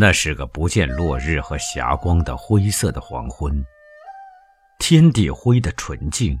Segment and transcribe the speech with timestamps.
[0.00, 3.62] 那是个不见落日和霞光的灰色的黄昏，
[4.78, 6.40] 天地灰的纯净，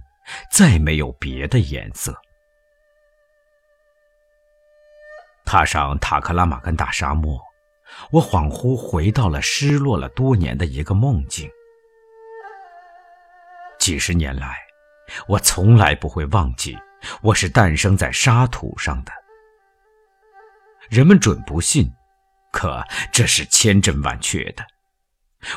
[0.50, 2.18] 再没有别的颜色。
[5.44, 7.38] 踏上塔克拉玛干大沙漠，
[8.10, 11.46] 我恍惚回到了失落了多年的一个梦境。
[13.78, 14.56] 几十年来，
[15.28, 16.78] 我从来不会忘记，
[17.20, 19.12] 我是诞生在沙土上的。
[20.88, 21.92] 人们准不信。
[22.50, 24.64] 可这是千真万确的。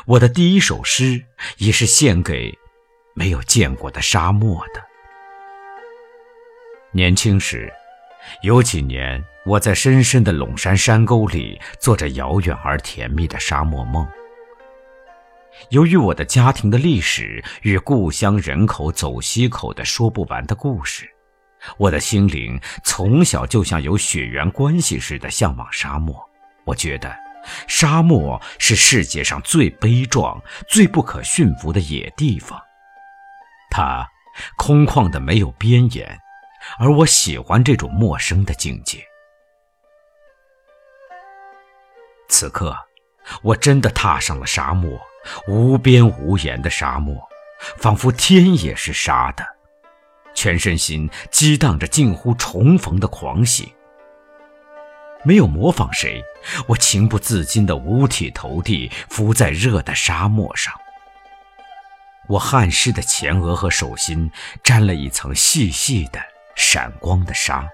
[0.06, 1.24] 我的第一首诗
[1.58, 2.56] 也是献给
[3.14, 4.82] 没有见过的沙漠的。
[6.92, 7.72] 年轻时，
[8.42, 14.08] 有几年我在深深的陇山山沟里做着遥远而甜蜜的沙漠梦。
[15.70, 21.08] 由于我的家庭的历史与故乡人口走西口的说不完的故事，
[21.76, 26.16] 我的心灵从小就像有血缘关系似的向往沙漠。
[26.64, 27.14] 我觉得，
[27.68, 32.60] 沙漠是世界上最悲壮、最不可驯服的野地方。
[33.70, 34.06] 它
[34.56, 36.18] 空旷的没有边沿，
[36.78, 39.04] 而我喜欢这种陌生的境界。
[42.28, 42.76] 此刻，
[43.42, 44.98] 我真的踏上了沙漠，
[45.46, 47.16] 无边无沿的沙漠，
[47.76, 49.44] 仿佛天也是沙的，
[50.34, 53.74] 全身心激荡着近乎重逢的狂喜。
[55.24, 56.22] 没有模仿谁，
[56.66, 60.72] 我情不自禁地五体投地伏在热的沙漠上。
[62.28, 64.30] 我汗湿的前额和手心
[64.62, 66.18] 沾了一层细细的、
[66.54, 67.68] 闪光的沙。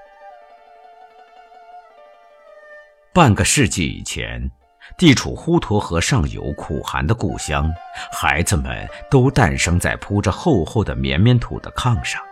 [3.12, 4.50] 半个世纪以前，
[4.96, 7.68] 地处滹沱河上游苦寒的故乡，
[8.12, 12.22] 孩子们都诞生在铺着厚厚的绵绵土的炕上。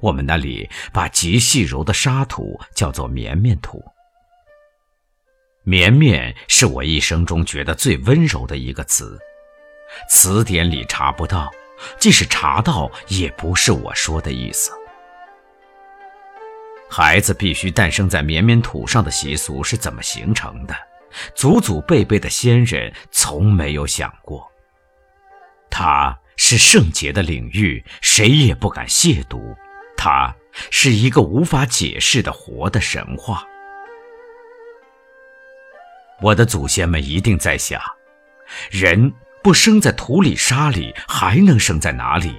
[0.00, 3.82] 我们那里把极细柔的沙土叫做绵绵土。
[5.64, 9.16] 绵绵是我一生中觉得最温柔的一个词，
[10.10, 11.50] 词典里查不到，
[11.98, 14.72] 即使查到，也不是我说的意思。
[16.90, 20.74] 孩子必须诞生在绵绵土上的习俗是怎么形成的？
[21.34, 24.50] 祖祖辈辈的先人从没有想过。
[25.70, 29.40] 它是圣洁的领域，谁也不敢亵渎。
[29.96, 30.34] 它
[30.70, 33.46] 是一个无法解释的活的神话。
[36.22, 37.80] 我的祖先们一定在想：
[38.70, 39.12] 人
[39.42, 42.38] 不生在土里沙里，还能生在哪里？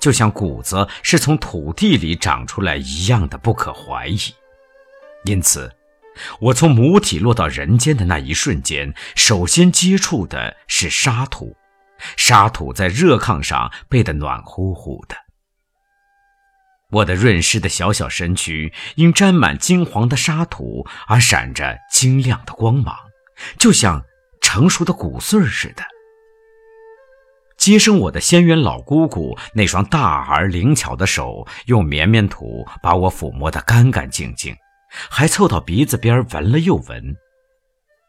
[0.00, 4.18] 就像谷子是从土地里长出来一样的不可怀疑。
[5.24, 5.72] 因此，
[6.40, 11.56] 我从母体落到人间的那一瞬间，首先接触的是沙土。
[12.16, 15.14] 沙土在热炕上被得暖乎乎的。
[16.90, 22.96] 我的润湿的小小身躯因沾满金黄的沙土而闪着晶亮的光芒。
[23.58, 24.04] 就像
[24.40, 25.84] 成熟的谷穗似的。
[27.56, 34.56] 接生我的仙缘老姑姑那双大而灵巧的手，用绵绵土把我抚摸得干干净净，
[35.10, 37.16] 还凑到鼻子边闻了又闻。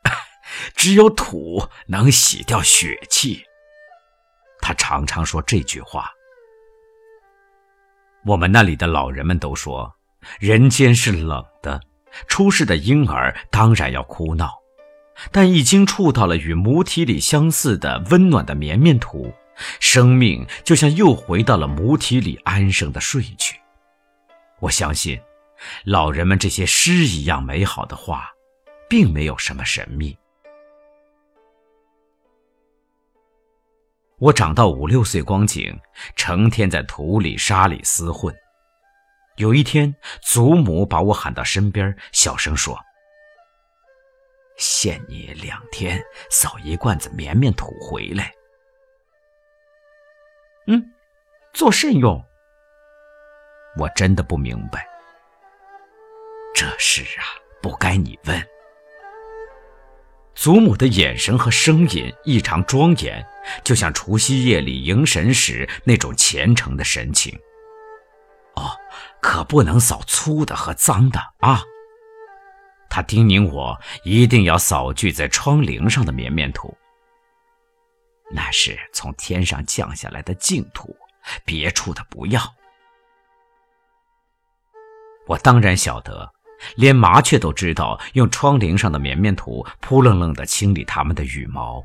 [0.73, 3.43] 只有土能洗掉血气。
[4.61, 6.09] 他常常说这句话。
[8.25, 9.93] 我们那里的老人们都说，
[10.39, 11.81] 人间是冷的，
[12.27, 14.60] 出世的婴儿当然要哭闹。
[15.29, 19.33] 但一经触到了与母体里相似的温暖的绵绵土，
[19.79, 23.59] 生命就像又回到了母体里安生的睡去。
[24.59, 25.19] 我相信，
[25.85, 28.29] 老人们这些诗一样美好的话，
[28.89, 30.17] 并没有什么神秘。
[34.17, 35.75] 我长到五六岁光景，
[36.15, 38.33] 成天在土里沙里厮混。
[39.37, 42.77] 有一天，祖母把我喊到身边，小声说。
[44.61, 45.99] 限你两天
[46.29, 48.31] 扫一罐子绵绵土回来。
[50.67, 50.93] 嗯，
[51.51, 52.23] 做甚用？
[53.75, 54.87] 我真的不明白。
[56.53, 57.25] 这事啊，
[57.59, 58.47] 不该你问。
[60.35, 63.25] 祖母的眼神和声音异常庄严，
[63.63, 67.35] 就像除夕夜里迎神时那种虔诚的神情。
[68.55, 68.77] 哦，
[69.21, 71.63] 可不能扫粗的和脏的啊。
[72.91, 76.77] 他叮咛我一定要扫具在窗棂上的绵绵土，
[78.29, 80.93] 那是从天上降下来的净土，
[81.45, 82.41] 别处的不要。
[85.25, 86.29] 我当然晓得，
[86.75, 91.81] 连麻雀都知道用窗棂上的绵绵土扑棱棱地清理它们的羽毛。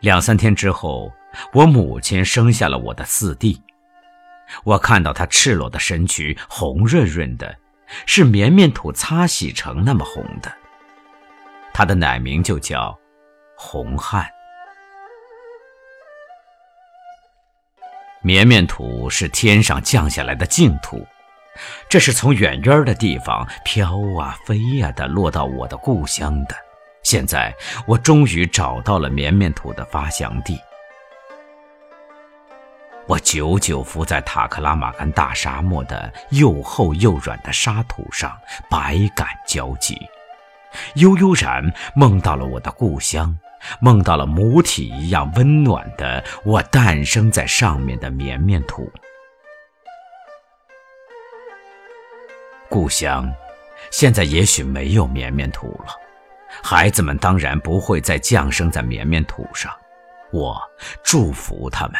[0.00, 1.12] 两三天之后，
[1.52, 3.62] 我母亲生下了我的四弟。
[4.64, 7.56] 我看到他赤裸的身躯，红润润的，
[8.06, 10.52] 是绵绵土擦洗成那么红的。
[11.72, 12.98] 他的奶名就叫
[13.56, 14.28] 红汉。
[18.20, 21.06] 绵绵土是天上降下来的净土，
[21.88, 26.56] 这是从远远的地方飘啊飞呀的落到我的故乡的。
[27.04, 27.54] 现在
[27.86, 30.58] 我终于找到了绵绵土的发祥地。
[33.08, 38.38] 我久久伏在塔克拉玛干大沙漠的又厚又软的沙土上，
[38.68, 39.96] 百感交集，
[40.96, 43.34] 悠悠然梦到了我的故乡，
[43.80, 48.92] 梦到了母体一样温暖的我诞生在上面的绵绵土。
[52.68, 53.32] 故乡，
[53.90, 55.94] 现在也许没有绵绵土了，
[56.62, 59.72] 孩子们当然不会再降生在绵绵土上，
[60.30, 60.60] 我
[61.02, 61.94] 祝福他们。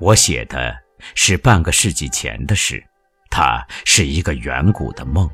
[0.00, 0.76] 我写的
[1.14, 2.82] 是半个世纪前的事，
[3.30, 5.28] 它是一个远古的梦，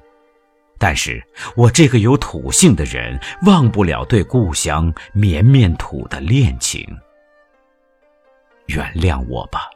[0.78, 1.22] 但是
[1.54, 6.86] 我这个有土性的人忘不了对故乡绵绵土的恋情。
[8.66, 9.68] 原谅我吧。